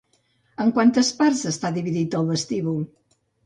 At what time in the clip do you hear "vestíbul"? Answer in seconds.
2.33-2.85